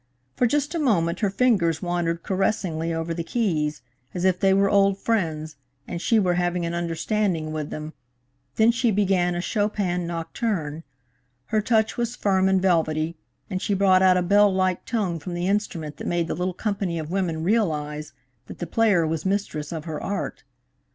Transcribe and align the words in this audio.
For 0.35 0.47
just 0.47 0.73
a 0.73 0.79
moment 0.79 1.19
her 1.19 1.29
fingers 1.29 1.83
wandered 1.83 2.23
caressingly 2.23 2.91
over 2.91 3.13
the 3.13 3.23
keys, 3.23 3.83
as 4.15 4.25
if 4.25 4.39
they 4.39 4.51
were 4.51 4.67
old 4.67 4.97
friends 4.97 5.57
and 5.87 6.01
she 6.01 6.17
were 6.17 6.33
having 6.33 6.65
an 6.65 6.73
understanding 6.73 7.51
with 7.53 7.69
them, 7.69 7.93
then 8.55 8.71
she 8.71 8.89
began 8.89 9.35
a 9.35 9.41
Chopin 9.41 10.07
Nocturne. 10.07 10.83
Her 11.45 11.61
touch 11.61 11.97
was 11.97 12.15
firm 12.15 12.49
and 12.49 12.59
velvety, 12.59 13.15
and 13.47 13.61
she 13.61 13.75
brought 13.75 14.01
out 14.01 14.17
a 14.17 14.23
bell 14.23 14.51
like 14.51 14.85
tone 14.85 15.19
from 15.19 15.35
the 15.35 15.45
instrument 15.47 15.97
that 15.97 16.07
made 16.07 16.27
the 16.27 16.33
little 16.35 16.55
company 16.55 16.97
of 16.97 17.11
women 17.11 17.43
realize 17.43 18.11
that 18.47 18.57
the 18.57 18.65
player 18.65 19.05
was 19.05 19.23
mistress 19.23 19.71
of 19.71 19.85
her 19.85 20.01
art. 20.01 20.43